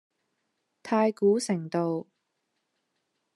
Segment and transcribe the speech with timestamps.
[0.81, 2.07] 太古城道